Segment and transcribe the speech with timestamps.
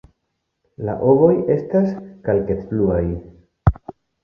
[0.87, 1.93] La ovoj estas
[2.29, 3.05] kalkec-bluaj.